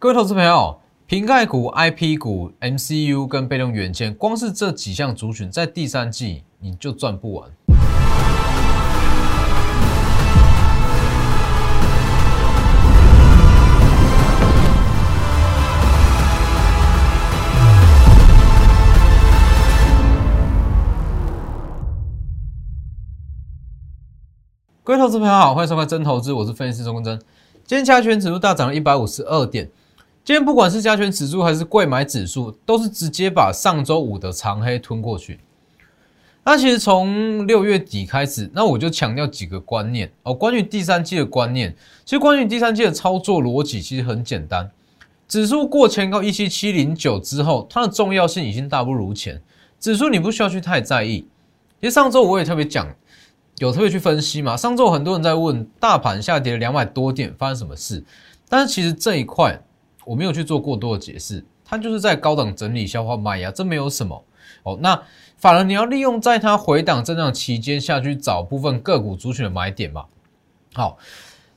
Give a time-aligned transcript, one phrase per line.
[0.00, 7.50] 各位投资朋友，瓶盖股、IP 股、MCU 跟被动元件，光是这几项族群，在第三季你就赚不完。
[24.84, 27.18] 各位投资朋友好，欢迎收看真投资，我是分析师钟根真。
[27.64, 29.68] 今天加权指数大涨了一百五十二点。
[30.28, 35.40] 今天不管是加权指数还是贵买指数，都是直接把上周五的长黑吞过去。
[36.44, 41.74] 那其实从六月底开始，那我就强调几个观念哦，关于第三季的观念。
[42.04, 44.70] 其实关于第三季的操作逻辑其实很简单，
[45.26, 49.40] 指数过前高一七七零九之后，它的重要性已经大不如前。
[49.80, 51.26] 指数你不需要去太在意。
[51.80, 52.86] 其实上周我也特别讲。
[53.60, 54.54] 有特别去分析嘛？
[54.54, 58.04] 上周很多人在问，大盘下跌两百多点，发生什么事？
[58.46, 59.58] 但是其实这一块
[60.08, 64.24] 我没有去做过多的解释，它就是在高档整理消化卖压，这没有什么
[64.62, 64.78] 哦。
[64.80, 64.98] 那
[65.36, 70.06] 反而你要利用在它回档震荡期间下去找部分个股族群的买点嘛。
[70.72, 70.96] 好，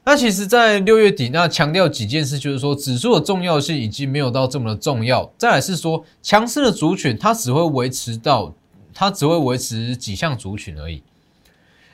[0.04, 5.32] 那其实，在六月底那强调几件事，就是说指数的重要性已经没有到这么的重要。
[5.38, 8.54] 再来是说强势的族群，它只会维持到，
[8.94, 11.02] 它只会维持几项族群而已。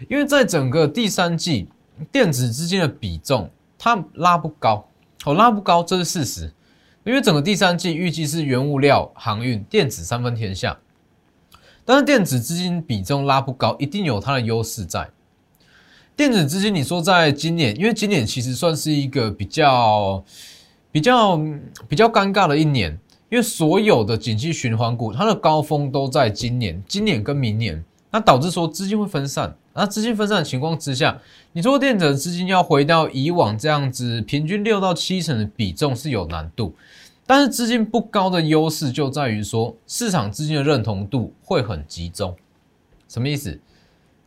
[0.09, 1.67] 因为在整个第三季，
[2.11, 4.86] 电子资金的比重它拉不高，
[5.27, 6.53] 哦拉不高，这是事实。
[7.03, 10.77] 因为整个第三季预计是原物料、航运、电子三分天下，
[11.83, 15.09] 但是电子资金比重拉不高，一定有它的优势在。
[16.15, 20.23] 电子资金，你说在今年，因为今年其实算是一个比较、
[20.91, 21.37] 比较、
[21.89, 22.97] 比较尴尬的一年，
[23.29, 29.53] 因为所有的景气循环股，它的高峰都在今年，今年跟明年，那导致说资金会分散。
[29.79, 31.21] 那资金分散的情况之下，
[31.53, 36.73] 你做电子资金要回到以往这样子平均六到七成的比重是有难度，
[37.27, 42.35] 但是资金不高的优势就在于说市场资金的认同度会很集中。
[43.07, 43.59] 什么意思？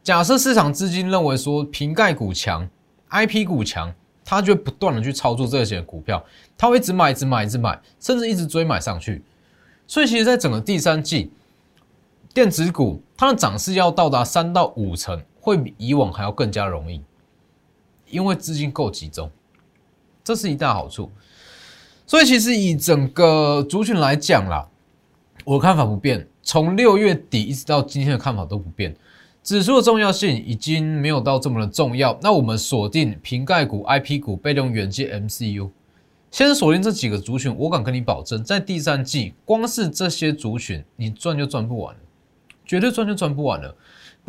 [0.04, 2.68] 假设市场资金认为说瓶盖股强、
[3.10, 3.92] IP 股强，
[4.24, 6.24] 它就会不断的去操作这些股票，
[6.56, 9.24] 它会一直买、一直买、一直买，甚至一直追买上去。
[9.88, 11.32] 所以其实，在整个第三季，
[12.32, 15.20] 电子股它的涨势要到达三到五成。
[15.40, 17.00] 会比以往还要更加容易，
[18.08, 19.30] 因为资金够集中，
[20.22, 21.10] 这是一大好处。
[22.06, 24.68] 所以其实以整个族群来讲啦，
[25.44, 28.94] 我的看法不变，从六月底一直到今天的看法都不变。
[29.42, 32.18] 指数的重要性已经没有到这么的重要。
[32.20, 35.70] 那我们锁定瓶盖股、IP 股、被动元件、MCU，
[36.30, 37.56] 先锁定这几个族群。
[37.56, 42.00] 我敢跟你保证，在第三季，光是这些族群，你赚就赚不完了，
[42.66, 43.74] 绝对赚就赚不完了。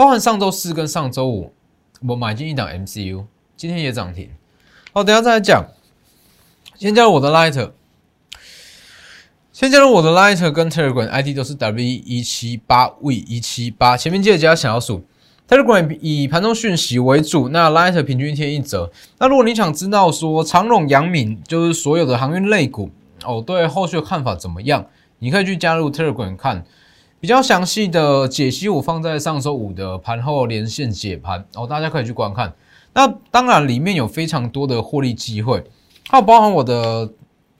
[0.02, 1.54] 包含上周四跟上周五，
[2.08, 3.24] 我买进一档 MCU，
[3.56, 4.32] 今天也涨停。
[4.94, 5.64] 好，等下再来讲。
[6.76, 7.70] 先加入我的 Light，
[9.54, 15.06] 先加入我的 Light 跟 Telegram ID 都是 W 一七八 V 一七八，前面记得加小数。
[15.48, 18.92] Telegram 以盘中讯息为主，那 Light 平均一天一折。
[19.20, 22.90] 那如果你想知道说长荣、阳明就是所有的航运类股
[23.24, 24.88] 哦，对后续的看法怎么样，
[25.20, 26.66] 你可以去加入 Telegram 看。
[27.22, 32.52] 比较详细的解析，我放在上周五的盘后连线解盘哦，大家可以去观看。
[32.94, 35.64] 那当然里面有非常多的获利机会，
[36.10, 37.08] 还有包含我的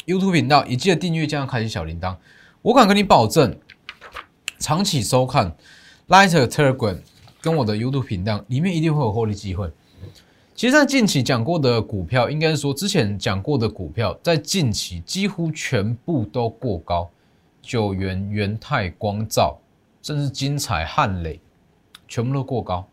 [0.08, 2.16] YouTube 频道，也记得订阅加上开启小铃铛。
[2.64, 3.56] 我敢跟你保证，
[4.58, 5.56] 长期收看
[6.08, 6.98] Lighter Telegram
[7.40, 9.70] 跟我的 YouTube 频道里面一定会有获利机会。
[10.56, 17.08] 其实，在近期讲过的股票，应该说之前讲过的股票，在近期几乎全部都过高。
[17.62, 19.60] 九元、元泰、光照，
[20.02, 21.40] 甚至精彩、汉磊，
[22.08, 22.88] 全部都过高。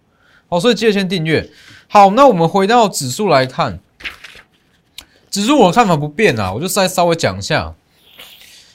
[0.49, 1.49] 好，所以记得先订阅。
[1.89, 3.79] 好，那我们回到指数来看，
[5.31, 7.75] 指数我的看法不变啊，我就再稍微讲一下。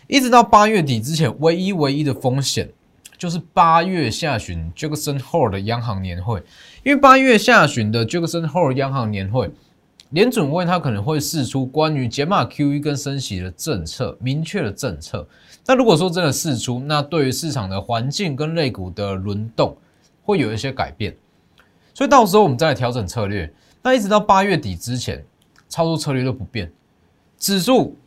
[0.07, 2.69] 一直到八月底之前，唯一唯一的风险
[3.17, 6.43] 就是八月下旬 Jackson Hole 的央行年会，
[6.83, 9.49] 因为八月下旬的 Jackson Hole 央行年会。
[10.13, 15.27] 联准会它可能会试出关于解码 QE 跟升息的政策，明确的政策。
[15.65, 19.75] 那如果说真的试出，那对于市场的环境跟类股的轮动
[20.21, 21.17] 会有一些改变，
[21.95, 23.51] 所以到时候我们再来调整策略。
[23.81, 25.25] 那一直到八月底之前，
[25.67, 26.71] 操作策略都不变。
[27.39, 27.97] 指数，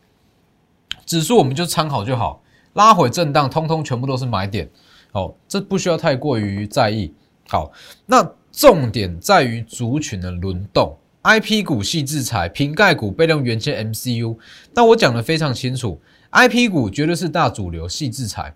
[1.05, 2.41] 指数我们就参考就好，
[2.73, 4.69] 拉回震荡，通通全部都是买点。
[5.11, 7.13] 哦，这不需要太过于在意。
[7.49, 7.69] 好，
[8.05, 10.97] 那重点在于族群的轮动。
[11.27, 14.39] I P 股系制裁，瓶盖股被动元件 M C U，
[14.73, 18.55] 那我讲的非常清楚，I P 股绝对是大主流系制裁，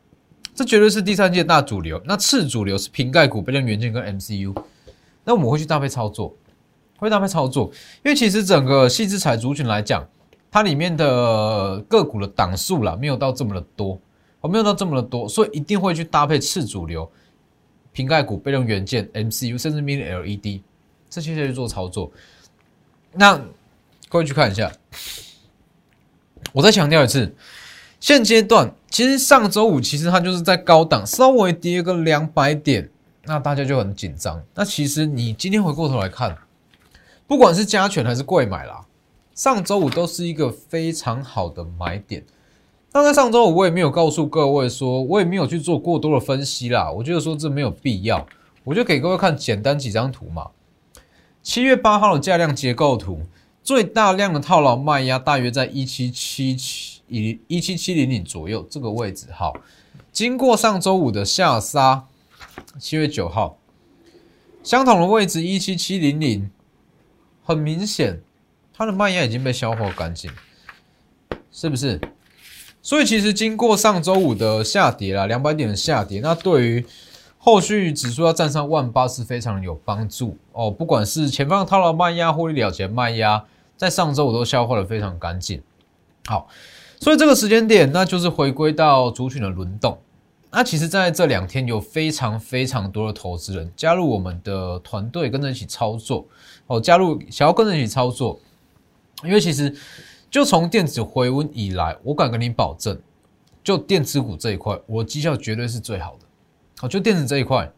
[0.55, 2.01] 这绝对是第三届大主流。
[2.05, 4.55] 那次主流是瓶盖股被动元件跟 M C U，
[5.25, 6.33] 那我们会去搭配操作，
[6.95, 7.69] 会搭配操作，
[8.05, 10.07] 因为其实整个系制裁族群来讲，
[10.49, 13.99] 它里面的个股的档数啦，没有到这么的多，
[14.39, 17.11] 我，没有到这么的多，所以一定会去搭配次主流
[17.91, 20.61] 瓶盖股、被动元件、MCU，甚至 Mini LED
[21.09, 22.09] 这些去做操作。
[23.13, 23.39] 那
[24.09, 24.71] 各位去看一下，
[26.53, 27.35] 我再强调一次，
[27.99, 32.89] 现阶段其实上周五其实它就是在高档稍微跌个两百点，
[33.25, 34.41] 那大家就很紧张。
[34.55, 36.37] 那其实你今天回过头来看，
[37.27, 38.85] 不管是加权还是贵买啦。
[39.33, 42.23] 上周五都是一个非常好的买点，
[42.91, 46.91] 那在上周五我也没有告诉各位说，我也没有去做过多的分析啦。
[46.91, 48.25] 我觉得说这没有必要，
[48.63, 50.47] 我就给各位看简单几张图嘛。
[51.43, 53.21] 七月八号的价量结构图，
[53.63, 59.27] 最大量的套牢卖压大约在一七七七一一七七零零左右这个位置。
[59.33, 59.53] 好，
[60.11, 62.05] 经过上周五的下杀，
[62.79, 63.57] 七月九号
[64.63, 66.49] 相同的位置一七七零零，
[67.43, 68.21] 很明显。
[68.73, 70.31] 它的卖压已经被消化干净，
[71.51, 72.01] 是不是？
[72.81, 76.85] 所以其实经过上周五的下跌啦，两百点的下跌，那对于
[77.43, 80.69] 后续指数要站上万八是非常有帮助哦。
[80.69, 83.43] 不管是前方套牢卖压、获利了结卖压，
[83.75, 85.59] 在上周我都消化的非常干净。
[86.27, 86.47] 好，
[86.99, 89.97] 所以这个时间点，那就是回归到族群的轮动。
[90.51, 96.23] 那其实在这两天有非常非常多的投资人加入我们的团队，跟着一起操作
[96.67, 98.39] 哦，加入想要跟着一起操作。
[99.23, 99.75] 因为其实
[100.29, 102.99] 就从电子回温以来，我敢跟你保证，
[103.63, 106.25] 就电子股这一块，我绩效绝对是最好的。
[106.81, 107.71] 好，就电子这一块，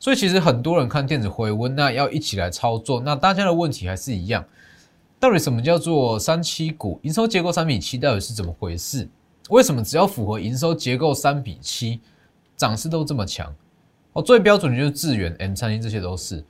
[0.00, 2.98] 所以其实很多人看电子回温，那要一起来操作。
[2.98, 4.42] 那大家的问题还是一样，
[5.20, 6.98] 到底什么叫做三七股？
[7.02, 9.06] 营收结构三比七到底是怎么回事？
[9.50, 12.00] 为什么只要符合营收结构三比七，
[12.56, 13.54] 涨势都这么强？
[14.14, 16.42] 哦，最标准的就是智源、M 三星，这些都是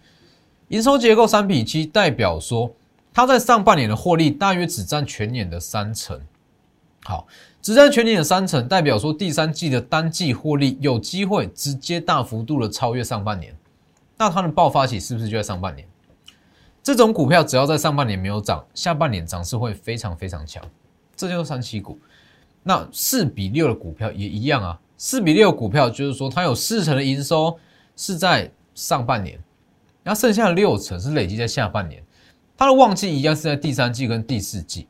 [0.69, 2.73] 营收结构三比七，代表说。
[3.11, 6.21] 它在上半年的获利大约只占全年的三成，
[7.03, 7.27] 好，
[7.61, 13.55] 只占全年的三成，代表说第三季的单季获利有机会直接大幅度的超越上半年，
[14.17, 15.87] 那它的爆发期是不是就在上半年？
[16.83, 20.63] 这种股票只要在上半年没有涨，下半年涨势会非常非常强，
[21.15, 21.99] 这就是三七股。
[22.63, 27.59] 那四比六的股票也一样啊，四比六股票就是说它有四成的营收
[27.97, 29.39] 是在上半年，
[30.03, 32.03] 然后剩下的六成是累积在下半年。
[32.57, 34.87] 它的旺季一样是在第三季跟第四季，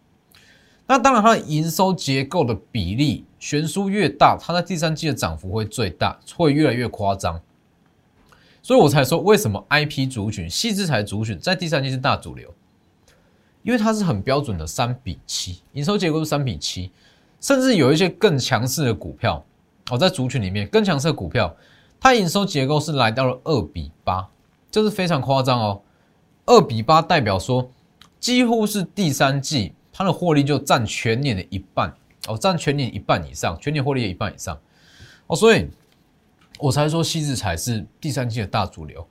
[0.90, 7.38] 那当然它的营收结构的比例悬殊越大，它在第三季的涨幅会最大，会越来越夸张。
[8.62, 12.52] 所以我才说为什么 IP 族群、细制材族群在第三季是大主流，
[13.62, 16.91] 因为它是很标准的三比七，营收结构是三比七，
[17.38, 19.44] 甚至有一些更强势的股票，
[19.91, 21.55] 哦，在族群里面更强势的股票，
[22.00, 24.26] 它营收结构是来到了二比八，
[24.70, 25.82] 这是非常夸张哦。
[26.46, 27.70] 二比八代表说，
[28.19, 31.93] 几乎是第三季它的获利就占全年的一半
[32.29, 34.56] 哦，占全年一半以上，全年获利的一半以上
[35.27, 35.69] 哦，所以
[36.61, 39.05] 我才说细致才是第三季的大主流。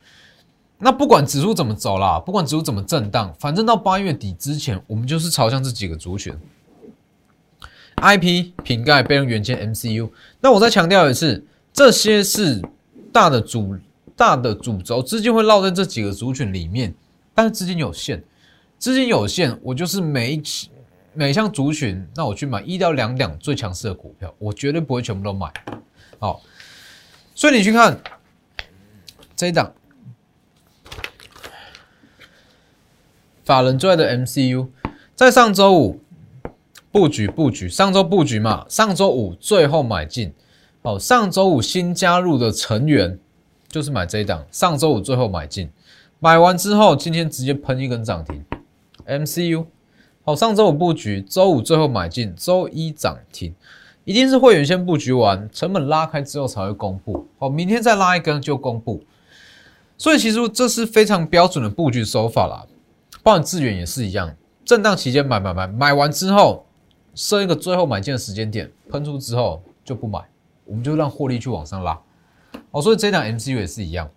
[0.77, 6.33] 那不管指数怎么走啦，不管指数怎么震荡，反正到八月底之前，我们就是朝向这几个族群
[7.97, 10.09] ：IP、瓶盖、被用元件、MCU。
[10.39, 12.63] 那我再强调一次，这些是
[13.11, 13.77] 大的主
[14.15, 16.95] 大的主轴，资金会绕在这几个族群里面。
[17.35, 18.23] 但是资金有限，
[18.79, 20.37] 资金有限，我就是每一
[21.17, 25.51] 每项族群，那我去买一到两两最强势的股票，我绝对不会全部都买。
[26.19, 26.43] 好，
[27.33, 27.99] 所以你去看
[29.35, 29.73] 这一档，
[33.43, 34.67] 法人最爱的 MCU，
[35.15, 35.99] 在上周五
[36.91, 40.31] 布局布局，上周布局嘛，上周五最后买进。
[40.83, 43.17] 哦，上周五新加入的成员
[43.67, 45.67] 就是买这一档，上周五最后买进。
[46.19, 48.45] 买完之后，今天直接喷一根涨停
[49.07, 49.65] ，MCU
[50.27, 53.55] 好，上周五布局，周五最后买进，周一涨停，
[54.03, 59.01] 一定是会员先布局完，成本拉开之后才会公布，好，明天再拉一根就公布，
[59.97, 62.65] 所以其实这是非常标准的布局手法啦，
[63.23, 66.65] 包含资源也是一样，震荡期间买买买，买完之后
[67.15, 70.19] 设一个最后买进的时间点，喷出之后就不买，
[70.65, 71.97] 我们就让获利去往上拉，
[72.71, 74.11] 哦，所以这档 MCU 也是一样。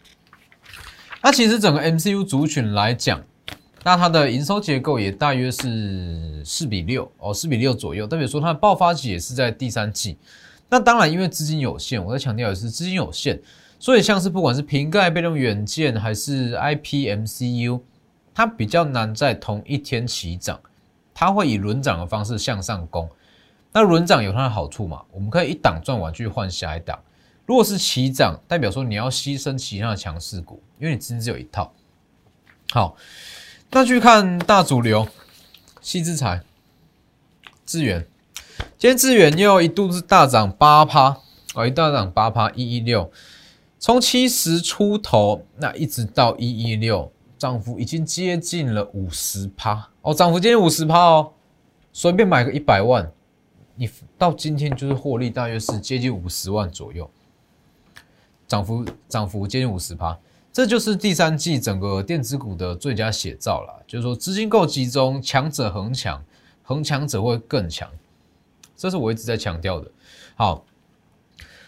[1.23, 3.23] 那其实整个 MCU 族群来讲，
[3.82, 10.18] 那它的营收结构也大约是四比六哦，四比六左右，代表说它的爆发期也是在第三季。
[10.68, 13.40] 那当然，因为资金有限，我在强调的是资金有限，
[13.78, 17.80] 所以像是不管是瓶盖、被动元件还是 IP MCU，
[18.34, 20.60] 它比较难在同一天起涨，
[21.14, 23.08] 它会以轮涨的方式向上攻。
[23.72, 25.02] 那轮涨有它的好处嘛？
[25.10, 26.99] 我们可以一档赚完去换下一档。
[27.46, 31.72] 如果是齐涨，代表说你要牺牲其他的强势股，因为你资金只有一套。
[32.72, 32.94] 好，
[33.72, 35.06] 那去看大主流，
[35.80, 36.42] 细资材，
[37.64, 38.04] 智源，
[38.76, 41.16] 今天智源又一度是大涨八趴，
[41.54, 43.12] 哦，一大涨八趴，一一六，
[43.78, 51.32] 从七十出头，那一直到一一六，涨幅已经接近了五十趴，哦，涨幅接近五十趴哦，
[51.92, 53.08] 随便买个一百万，
[53.76, 57.08] 你到今天就是获利大约是接近五十万左右，
[58.48, 60.18] 涨幅涨幅接近五十趴。
[60.52, 66.23] 这就是第三季整个电子股的最佳写照了，就是说资金够集中，强者恒强，
[66.62, 67.88] 恒强者会更强，
[68.76, 69.90] 这是我一直在强调的。
[70.35, 70.64] 好，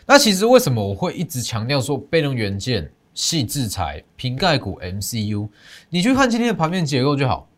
[0.05, 5.49] 那其实为什么我会一直强调说被动元件、细制裁、瓶盖股、MCU？
[5.89, 7.49] 你去看今天的盘面结构就好，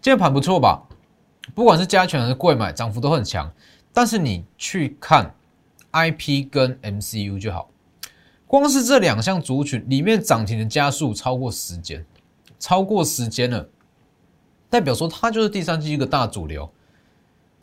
[0.00, 0.82] 今天盘不错吧？
[1.54, 3.52] 不管是加权还是贵买，涨幅都很强。
[3.92, 5.34] 但是你去看
[5.92, 7.70] IP 跟 MCU 就好。
[8.48, 12.04] 光是这两项族群里面涨停的加速超过时间，
[12.58, 13.68] 超过时间了，
[14.70, 16.68] 代表说它就是第三季一个大主流，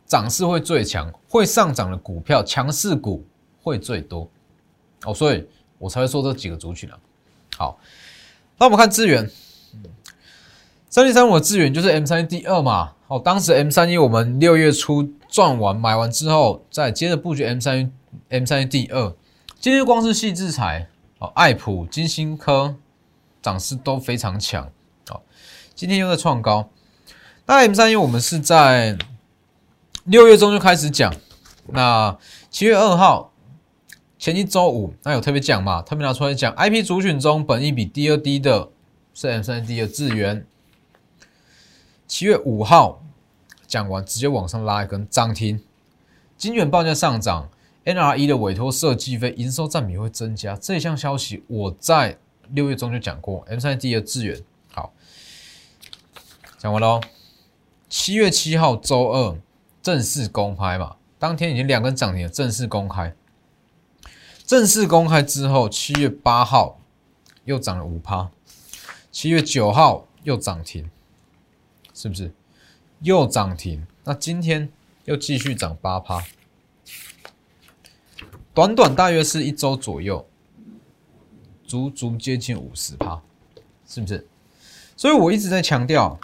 [0.06, 3.24] 涨势会最强，会上涨的股票强势股
[3.64, 4.30] 会最多
[5.04, 5.44] 哦，所以
[5.78, 6.96] 我才会说这几个族群啊。
[7.56, 7.80] 好，
[8.56, 9.28] 那我们看资源，
[10.88, 17.90] 三零三五的资源就是 M 三第二嘛，哦，当时 M 三一我们六月初赚完买完之后，再接着布局 M 三
[18.28, 19.12] M 三第二。
[19.58, 22.76] 今天光是细制裁，哦，爱普、金星科
[23.42, 24.70] 涨势都非常强，
[25.08, 25.22] 哦，
[25.74, 26.70] 今天又在创高。
[27.46, 28.96] 那 M 三一我们是在
[30.04, 31.12] 六月中就开始讲，
[31.68, 32.16] 那
[32.50, 33.32] 七月二号
[34.18, 35.82] 前一周五，那有特别讲嘛？
[35.82, 38.68] 特别拿出来讲，IP 主选中本益比第二低的
[39.14, 40.46] 是 M 三 D 的智源。
[42.06, 43.02] 七月五号
[43.66, 45.60] 讲完，直接往上拉一根涨停，
[46.36, 47.48] 金元报价上涨。
[47.86, 52.18] NRE 的委托设计费营收占比会增加，这项消息我在
[52.50, 53.44] 六月中就讲过。
[53.48, 54.92] M 三 D 的资源好，
[56.58, 57.00] 讲完喽。
[57.88, 59.38] 七月七号周二
[59.80, 63.14] 正式公开嘛，当天已经两根涨停了，正式公开。
[64.44, 66.80] 正式公开之后，七月八号
[67.44, 68.30] 又涨了五趴，
[69.12, 70.90] 七月九号又涨停，
[71.94, 72.32] 是不是？
[73.00, 74.68] 又涨停，那今天
[75.04, 76.24] 又继续涨八趴。
[78.56, 80.24] 短短大约是一周左右，
[81.66, 83.20] 足足接近五十趴，
[83.86, 84.26] 是不是？
[84.96, 86.18] 所以我一直在强调，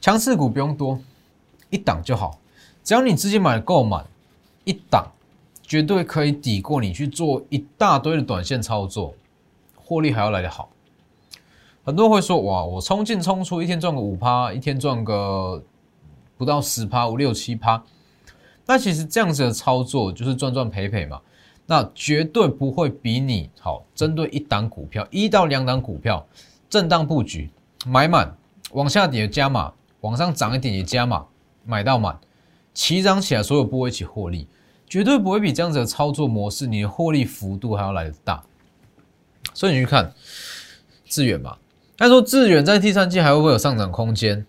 [0.00, 0.98] 强势股不用多，
[1.70, 2.40] 一档就好，
[2.82, 4.04] 只要你资金买够满，
[4.64, 5.12] 一档
[5.62, 9.14] 绝对可以抵过你去做一大堆的短线操作，
[9.76, 10.68] 获利还要来得好。
[11.84, 15.62] 很多人会说，哇，我冲进冲出，一天赚个五趴，一天赚个
[16.36, 17.84] 不到十趴，五六七趴。
[18.68, 21.18] 那其实这样子的操作就是赚赚赔赔嘛，
[21.64, 23.82] 那绝对不会比你好。
[23.94, 26.28] 针对一档股票，一到两档股票，
[26.68, 27.48] 震荡布局，
[27.86, 28.36] 买满，
[28.72, 29.72] 往下跌加码，
[30.02, 31.24] 往上涨一点也加码，
[31.64, 32.18] 买到满，
[32.74, 34.46] 齐涨起来，所有部位一起获利，
[34.86, 38.44] 绝对不会比这样子的操作模式，你的获利幅度还要来的大。
[39.54, 40.12] 所以你去看
[41.06, 41.56] 致远嘛，
[41.96, 44.44] 他说致远在第三季还会不会有上涨空间？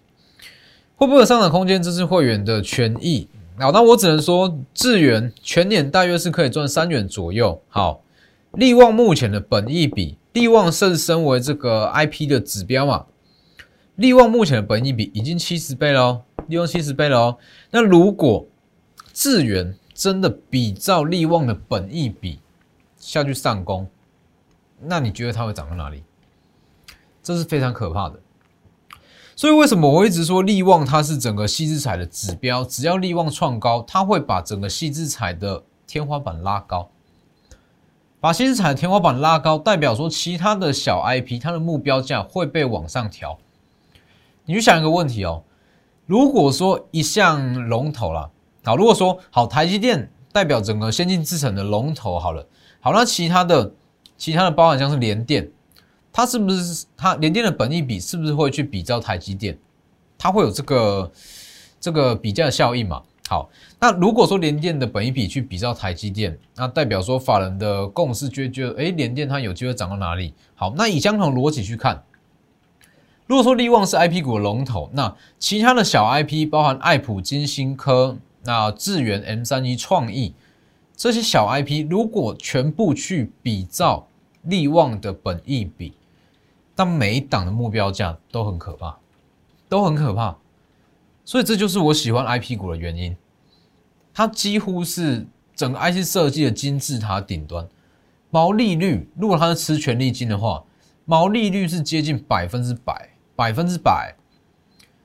[0.97, 1.81] 会不会有上涨空间？
[1.81, 3.29] 这是会员的权益。
[3.61, 7.61] 好，那我只能说，智元全年大约是可以赚三元左右。
[7.67, 8.01] 好，
[8.53, 13.05] 利旺目前的本益比，利旺是身为这个 IP 的指标嘛，
[13.95, 17.37] 利旺目前的本益比已经七十倍了哦，利旺七十倍了哦。
[17.69, 18.47] 那如果
[19.11, 22.39] 智元真的比照利旺的本益比
[22.95, 23.89] 下去上攻，
[24.81, 26.01] 那你觉得它会涨到哪里？
[27.21, 28.17] 这是非常可怕的。
[29.39, 32.61] 所以为什么我一直说利旺它是整个细制彩的指标？
[32.65, 36.89] 只要利旺创高，它会把整个细制彩的天花板拉高，
[38.19, 43.37] 把细制彩的天花板拉高，代表说其他的小 IP 它的目标价会被往上调。
[44.43, 45.41] 你去想一个问题哦，
[46.05, 48.29] 如果说一项龙头了，
[48.65, 52.45] 好，如果说好台积电代表整个先进制程的龙头好了，
[52.81, 53.71] 好，那其他的
[54.17, 55.49] 其他的包含像是联电。
[56.11, 59.57] 它是不是它联电的本益比是不是会去比较台积电？
[60.17, 61.11] 它会有这个
[61.79, 63.01] 这个比较效应嘛？
[63.29, 63.47] 好，
[63.79, 70.33] 那如果说联电的本益比去比较台积电，那代表说法人的共识觉觉得，哎，联电它有机会涨到哪里？
[70.55, 72.03] 好，那以相同逻辑去看，
[73.27, 80.33] 如果说利旺是 I P 股的龙头，那其他的小 I P 包含爱普、金星科、那智源、M 三一、创意
[80.97, 84.07] 这些小 I P，如果全部去比照
[84.41, 85.93] 利旺的本益比。
[86.79, 88.97] 但每一档的目标价都很可怕，
[89.67, 90.37] 都很可怕，
[91.25, 93.13] 所以这就是我喜欢 IP 股的原因。
[94.13, 97.67] 它几乎是整个 IC 设计的金字塔顶端，
[98.29, 100.63] 毛利率如果它是吃权利金的话，
[101.03, 104.15] 毛利率是接近百分之百，百分之百。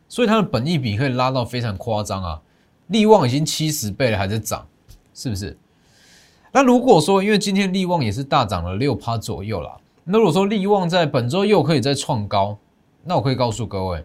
[0.08, 2.40] 所以它的本益比可以拉到非常夸张啊！
[2.86, 4.64] 利旺已经七十倍了，还在涨，
[5.12, 5.58] 是不是？
[6.52, 12.58] 那如果说，因为今天利旺也是大涨了六趴左右啦，那如果说利旺在本周又可以再创高，
[13.04, 14.04] 那我可以告诉各位，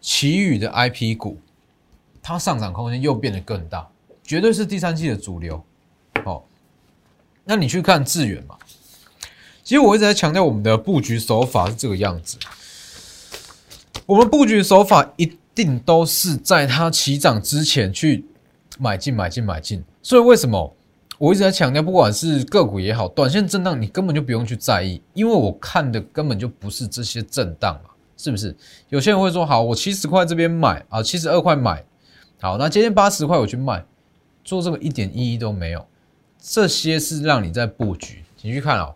[0.00, 1.36] 其余的 I P 股，
[2.22, 3.88] 它上涨空间又变得更大，
[4.22, 5.60] 绝对是第三季的主流。
[6.24, 6.42] 哦，
[7.44, 8.56] 那你去看致远嘛，
[9.64, 12.38] 其实我一直在强调我们的布局手法是这个样子，
[14.06, 18.24] 我们布局手法一定都是在它起涨之前去
[18.78, 20.76] 买进、买进、买进，所以为什么？
[21.22, 28.56] 我一直在强调，不管是个股也好，短线震荡你根本就不用去在意，因为我看的根本就不是这些震荡嘛，是不是？
[28.88, 31.84] 有些人会说，好，我七十块这边买啊，七十二块买，
[32.40, 33.84] 好，那今天八十块我去卖，
[34.42, 35.86] 做这个一点意义都没有。
[36.40, 38.92] 这些是让你在布局，你去看啊。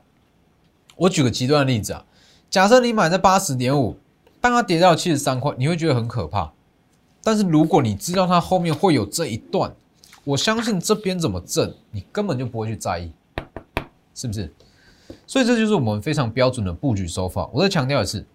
[0.96, 2.04] 我举个极端的例子啊，
[2.50, 4.00] 假设你买在八十点五，
[4.40, 6.52] 当它跌到七十三块，你会觉得很可怕。
[7.22, 9.72] 但是如果你知道它后面会有这一段，
[10.26, 13.12] 我相信这边怎么挣，你根本就不会去在意，
[14.12, 14.52] 是不是？
[15.24, 17.48] 所以这就是我们非常标准的布局手法。
[17.52, 18.26] 我再强调一次，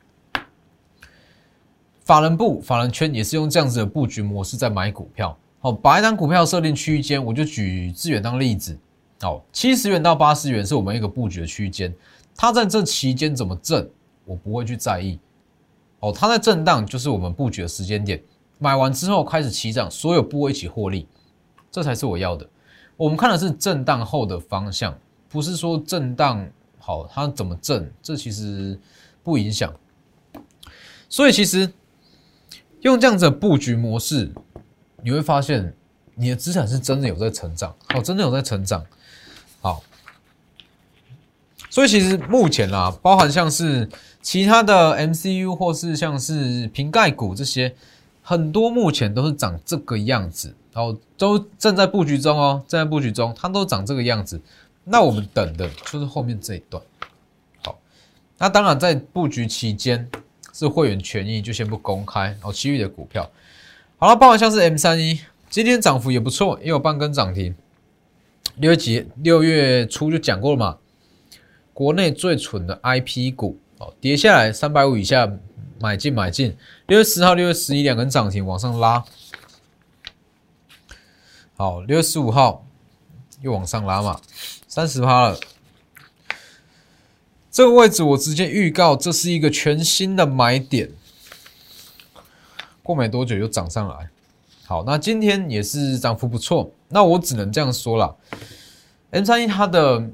[2.06, 5.38] 法人部、法人圈也是用这样子的布局模式在买股票。
[5.60, 8.80] 好，把一张股票设定区间，我就举资源当例子。
[9.20, 11.94] 好，七十元到八十元是我们一个布局的区间，
[12.38, 13.86] 它在这期间怎么挣，
[14.24, 15.20] 我不会去在意。
[16.00, 18.24] 哦，它在震荡就是我们布局的时间点，
[18.60, 21.06] 买完之后开始起涨，所有部位一起获利。
[21.72, 22.48] 这才是我要的。
[22.98, 24.96] 我们看的是震荡后的方向，
[25.30, 26.48] 不是说震荡
[26.78, 28.78] 好它怎么震，这其实
[29.24, 29.74] 不影响。
[31.10, 31.72] 所以其实
[32.82, 34.32] 用这样子的布局模式，
[35.02, 35.74] 你会发现
[36.16, 38.86] 你的资产是真的有在成长，好，真的有在成长。
[39.62, 39.82] 好，
[41.70, 43.90] 所以其实目前啦，包含像是
[44.22, 47.76] 其他的 MCU 或是像是瓶盖股这些，
[48.22, 50.56] 很多目前都是长这个样子。
[50.74, 54.42] 然后都正在布局中哦，正在布局中，它都长这个样子。
[54.86, 56.82] 那我们等的就是后面这一段。
[57.64, 57.78] 好，
[58.38, 60.10] 那当然在布局期间
[60.54, 62.22] 是会员权益就先不公开。
[62.22, 63.30] 然后其余的股票，
[63.98, 67.54] 好了，包含像是 M 三一，今天涨幅也不错，也有半根涨停。
[68.56, 70.78] 六月几六月初就讲过了嘛，
[71.74, 75.32] 国内最蠢的 IP 股哦，跌下来三百五以下
[75.80, 76.56] 买进买进。
[76.88, 79.04] 六月十号、六月十一两根涨停往上拉。
[81.62, 82.66] 好，六月十五号
[83.42, 84.20] 又往上拉嘛，
[84.68, 85.40] 三十趴了。
[87.52, 90.90] 这个位置我直接预告，这是一个全新的买点。
[92.82, 94.10] 过没多久又涨上来。
[94.66, 96.72] 好，那今天也是涨幅不错。
[96.90, 98.18] 那我只能这样说了
[99.12, 100.10] ，M 三一它的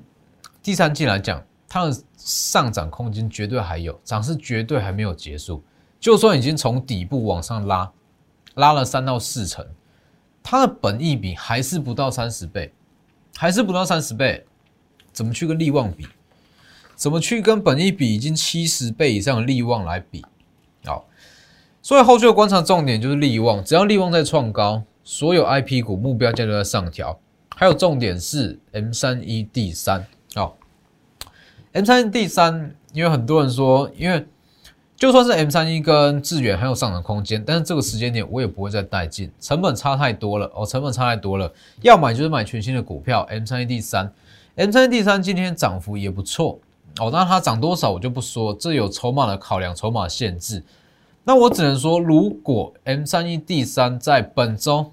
[0.62, 5.64] 第三季来讲，它的上涨空间绝对还有，涨势绝对还没有结束。
[5.98, 7.90] 就算已经从底部往上拉，
[8.56, 9.66] 拉了三到四成。
[10.50, 12.72] 它的本益比还是不到三十倍，
[13.36, 14.46] 还是不到三十倍，
[15.12, 16.08] 怎么去跟利旺比？
[16.96, 20.24] 怎么去跟本益比已经七十倍以上的利旺来比？
[20.86, 21.06] 好，
[21.82, 27.20] 所以后续的观察重点就是利旺，只要利旺在创高，所有 I P 股目标价都在上调。
[27.54, 30.58] 还有重点是 M 三一 D 三，好
[31.74, 34.26] ，M 三 D 三，因为很多人说，因为
[34.98, 41.54] 就算是 M 三一跟致远还有上涨空间，但是这个时间点我也不会再带进，成本差太多了哦，成本差太多了。
[41.84, 44.12] 要买就是买全新的股票 M 三一 D 三
[44.56, 46.60] ，M 三一 D 三今天涨幅也不错
[47.00, 50.64] 哦，那它涨多少我就不说，这有筹码的考量，筹码限制。
[51.24, 54.92] 那我只能说，如果 M 三一 D 三在本周，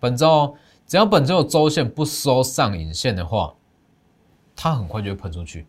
[0.00, 0.56] 本周
[0.88, 3.54] 只要本周有周线不收上影线的话，
[4.56, 5.66] 它很快就会喷出去。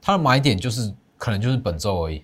[0.00, 2.22] 它的买点就是可能就是本周而已。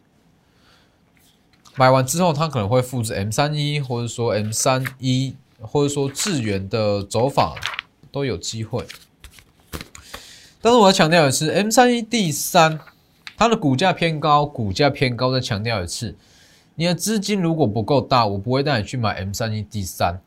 [1.78, 7.54] 买完之后，它可能会复制 M 三一，或者说 M 三一，或者说智源的走法
[8.10, 8.86] 都有机会。
[10.62, 12.80] 但是我要强调的是，M 三一 D 三，
[13.36, 15.30] 它的股价偏高，股价偏高。
[15.30, 16.16] 再强调一次，
[16.76, 20.18] 你的资金如果不够大，我不会带你去买 M 三一 D 三。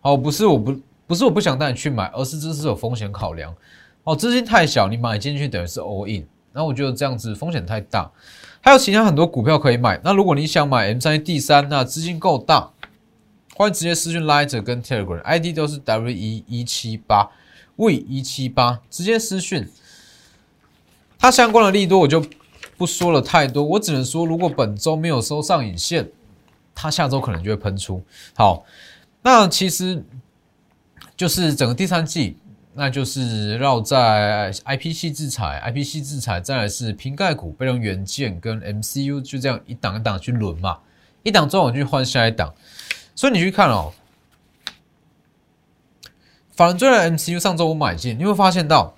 [0.00, 3.54] 好，不是我不不是我不想带你去买，而是这是有风险考量。
[4.04, 8.10] 哦，资金太小，你买进去等于是 all in，那我觉得这样子风险太大。
[8.64, 10.00] 还有其他很多股票可以买。
[10.02, 12.70] 那如果你想买 M 三 D 三，那资金够大，
[13.54, 17.30] 欢迎直接私讯 Light 跟 Telegram，ID 都是 W 一一七八
[17.76, 19.68] V 一七八，直接私讯。
[21.18, 22.24] 它相关的利多我就
[22.78, 26.10] 不说了太多，我只能说，如果本周没有收上影线，
[26.74, 28.02] 它下周可能就会喷出。
[28.34, 28.64] 好，
[29.20, 30.02] 那其实
[31.14, 32.38] 就是整个第三季。
[32.76, 40.78] 那就是绕在 I P C 制裁，I P C 制裁，再来是瓶盖股、被动元件跟 M C U，就这样一档一档去轮嘛，
[41.22, 42.52] 一档之后我去换下一档，
[43.14, 43.92] 所以你去看哦，
[46.50, 48.94] 反追的 MCU 上周五买进，你会发现到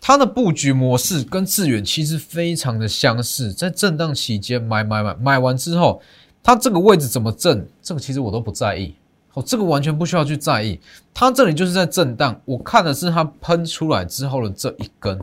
[0.00, 6.00] 它的布局模式跟致远其实非常的相似，在震荡期间买买买买完之后，
[6.40, 8.94] 它这个位置怎么震，这个其实我都不在意，
[9.34, 10.78] 哦，这个完全不需要去在意，
[11.14, 15.18] 它这里就是在震荡，我看的是它喷出来之后的这一根，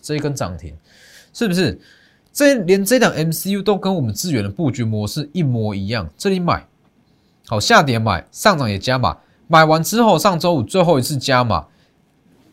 [0.00, 0.74] 这一根涨停，
[1.32, 1.80] 是不是？
[2.32, 6.64] 这连这档 MCU 都跟我们资源的布局模式一模一样，这里买，
[7.48, 9.18] 好下跌买，上涨也加码。
[9.48, 11.66] 买完之后，上周五最后一次加码，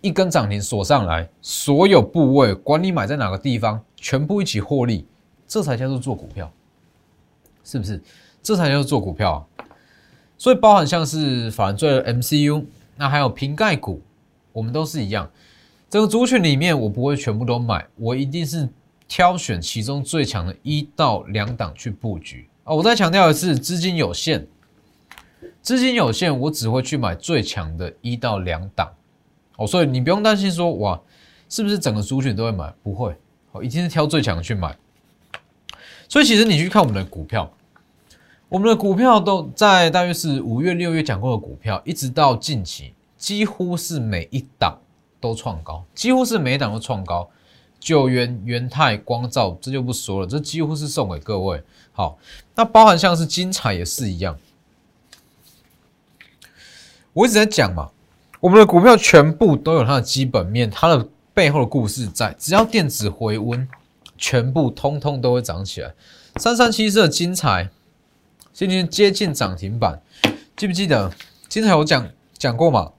[0.02, 5.06] 一根涨停锁上来，所有部位管你买在哪个地方，全部一起获利，
[5.48, 6.52] 这才叫做做股票，
[7.64, 8.02] 是不是？
[8.42, 9.48] 这才叫做做股票！
[10.38, 12.64] 所以包含像是法人最的 MCU，
[12.96, 14.02] 那还有瓶盖股，
[14.54, 15.30] 我们都是一样。
[15.90, 18.68] 这个族群里面，我不会全部都买，我一定是
[19.08, 22.74] 挑选其中最强的一到两档去布局啊！
[22.74, 24.46] 我再强调一次，资金有限。
[25.62, 28.92] 资金有限，我只会去买最强的一到两档
[29.56, 31.00] 哦，所以你不用担心说哇，
[31.48, 32.74] 是不是整个族群都会买？
[32.84, 33.16] 不会，
[33.54, 34.76] 哦，一定是挑最强的去买。
[36.10, 37.50] 所以其实你去看我们的股票，
[38.50, 44.80] 我们的股票都在大约是五月、六月讲过的股票，一直到近期，几乎是每一档
[45.20, 47.30] 都创高，几乎是每一档都创高。
[47.80, 51.62] 九元、元泰、光照这就不说了，这几乎是送给各位。
[51.92, 52.18] 好，
[52.56, 54.38] 那包含像是金彩也是一样。
[57.14, 57.92] 我一直在讲嘛，
[58.40, 62.34] 我们的股票全部都有它的基本面，它的背后的故事在。
[62.40, 63.68] 只要电子回温，
[64.18, 65.94] 全部通通都会涨起来。
[66.38, 67.70] 三三七四的精彩，
[68.58, 70.02] 今天接近涨停板，
[70.56, 71.12] 记不记得？
[71.48, 72.92] 精彩我讲讲过嘛？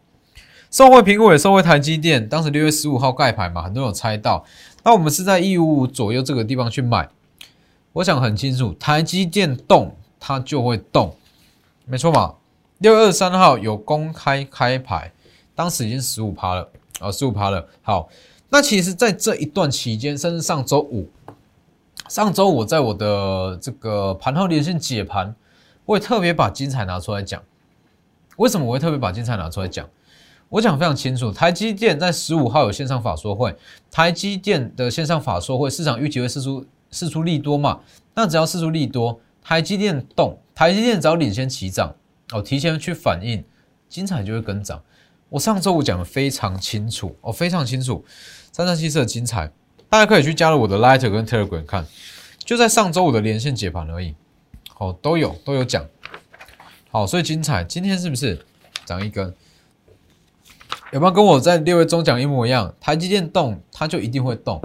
[0.71, 4.45] 收回苹果也收回台积电，当时六月十五号盖牌嘛，很多人有猜到。
[4.85, 7.09] 那我们是在一五五左右这个地方去买，
[7.95, 11.17] 我想很清楚，台积电动它就会动，
[11.87, 12.37] 没错嘛。
[12.79, 15.11] 六月二十三号有公开开牌，
[15.57, 17.67] 当时已经十五趴了啊，十五趴了。
[17.83, 18.09] 好，
[18.51, 21.11] 那其实，在这一段期间，甚至上周五，
[22.09, 25.35] 上周五在我的这个盘后连线解盘，
[25.89, 27.43] 我也特别把精彩拿出来讲。
[28.37, 29.89] 为什么我会特别把精彩拿出来讲？
[30.51, 33.57] 我讲非常清楚，台积电在十五号有线上法说会，
[33.91, 37.81] 台积电的线上法说会，市场预期会释出释出利多嘛？
[38.15, 41.95] 那只要释出利多，台积电动，台积电只要领先起涨。
[42.33, 43.43] 哦，提前去反应，
[43.89, 44.83] 精彩就会跟涨。
[45.31, 48.05] 我上周五讲的非常清楚，哦，非常清楚。
[48.53, 49.51] 三三七四的精彩，
[49.89, 51.87] 大家可以去加入我的 Lighter 跟 Telegram 看，
[52.45, 54.15] 就在上周五的连线解盘而已。
[54.79, 55.85] 哦，都有都有讲。
[56.91, 58.47] 好，所以精彩，今天是不是
[58.85, 59.35] 涨一根？
[60.93, 62.75] 有没有跟我在六月中讲一模一样？
[62.81, 64.63] 台积电动，它就一定会动，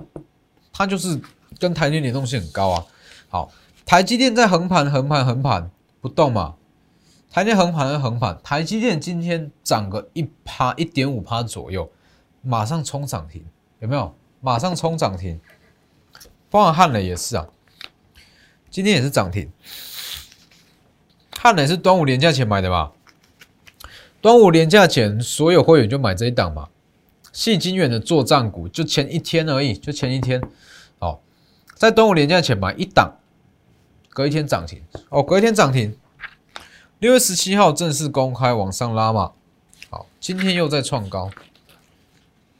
[0.71, 1.19] 它就是
[1.60, 2.86] 跟台积电联动性很高啊。
[3.28, 3.52] 好，
[3.86, 6.56] 台积电在横盘横盘横盘不动嘛？
[7.30, 11.91] 台积横盘的横盘，台积电今天涨个一趴一点五趴左右，
[12.41, 13.43] 马上冲涨停，
[13.80, 14.15] 有没有？
[14.39, 15.41] 马上冲涨停，
[16.49, 17.47] 包含汉磊也是啊，
[18.69, 19.52] 今天也是涨停。
[21.43, 22.93] 汉磊是端午连假前买的吧？
[24.21, 26.69] 端午连假前，所有会员就买这一档嘛。
[27.34, 30.41] 细金远的作战股，就前一天而已，就前一天。
[30.99, 31.19] 哦，
[31.75, 33.17] 在端午连假前买一档，
[34.12, 34.82] 隔一天涨停。
[35.10, 35.93] 哦，隔一天涨停。
[36.99, 39.34] 六月十七号正式公开往上拉嘛，
[39.89, 41.29] 好，今天又在创高，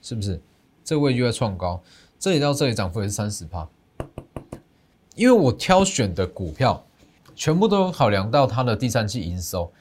[0.02, 0.42] 是不是？
[0.84, 1.82] 这位又在创高，
[2.20, 3.66] 这里到这里涨幅也是三十趴。
[5.16, 6.86] 因为我挑选的股票
[7.36, 9.72] 全部都有考量到它的第三季营收，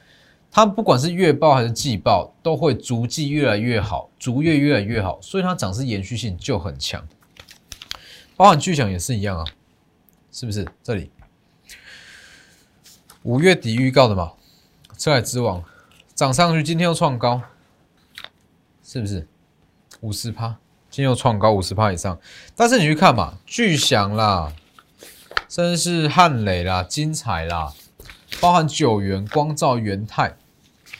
[0.50, 7.06] 它不管是月报还是季报，都会逐季越来越好，逐月越来越好，所以它涨势延续性就很强。
[8.36, 9.44] 包含巨响也是一样啊，
[10.30, 10.66] 是不是？
[10.82, 11.10] 这里
[13.22, 14.32] 五月底预告的嘛。
[14.98, 15.64] 车海之王
[16.14, 17.42] 涨上去，今天又创高，
[18.84, 19.26] 是不是
[20.00, 20.48] 五十趴？
[20.90, 22.16] 今天又创高五十趴以上。
[22.54, 24.52] 但是你去看嘛，巨响啦，
[25.52, 27.74] 甚至是汉磊啦、精彩啦，
[28.40, 30.34] 包含九元、光照、元泰，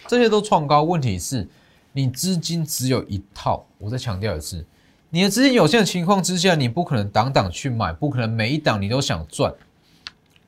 [0.07, 0.83] 这些都创高。
[0.83, 1.49] 问题是，
[1.95, 3.65] 你资金只有一套。
[3.79, 4.67] 我再强调一次，
[5.09, 9.55] 你的资金有限的情况之下，你不可能档档去买，不可能每一档你都想赚，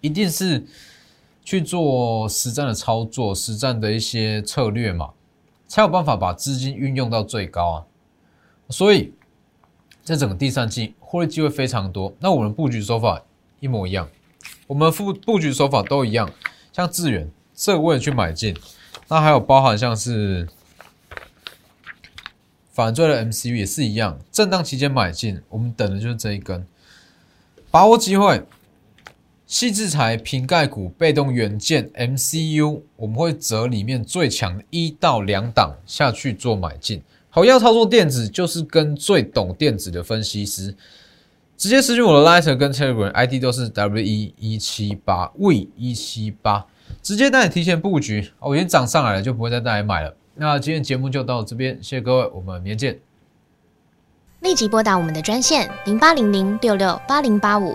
[0.02, 0.66] 一定是。
[1.46, 5.10] 去做实战的操作，实战的一些策略嘛，
[5.68, 7.84] 才有办法把资金运用到最高啊。
[8.70, 9.12] 所以，
[10.02, 12.14] 在整个第三季获利机会非常多。
[12.18, 13.22] 那我们布局手法
[13.64, 14.06] 一模一样，
[14.66, 16.30] 我们布布局手法都一样。
[16.70, 18.54] 像智远这个位去买进，
[19.08, 20.46] 那还有包含像是
[22.70, 26.66] 反追的 MCU 也是一样，震荡期间买进，我们等的就是这一根，
[27.70, 28.42] 把握机会。
[29.46, 37.02] 细制材、瓶盖股、被动元件、MCU，我们会择里面最强一到两档下去做买进。
[37.30, 40.74] 好，要操作电子，就是跟最懂电子的分析师
[41.64, 46.66] 直接私讯我的 Lighter 跟 Telegram ID 都是 W E 一七八 V 一七八，
[47.00, 48.30] 直接带你提前布局。
[48.38, 50.14] 哦，已经涨上来了，就不会再带你买了。
[50.34, 53.00] 那今天节目就到这边，谢谢各位，我们明天见。
[54.40, 57.74] 立即拨打我们的专线零八零零六六八零八五。